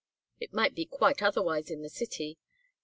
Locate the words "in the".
1.69-1.87